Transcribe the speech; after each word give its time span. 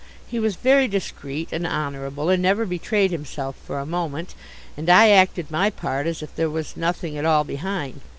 He 0.27 0.39
was 0.39 0.55
very 0.55 0.87
discreet 0.87 1.49
and 1.51 1.67
honourable, 1.67 2.29
and 2.29 2.41
never 2.41 2.65
betrayed 2.65 3.11
himself 3.11 3.55
for 3.67 3.77
a 3.77 3.85
moment, 3.85 4.33
and 4.75 4.89
I 4.89 5.09
acted 5.11 5.51
my 5.51 5.69
part 5.69 6.07
as 6.07 6.23
if 6.23 6.35
there 6.35 6.49
was 6.49 6.75
nothing 6.75 7.19
at 7.19 7.25
all 7.25 7.43
behind. 7.43 8.01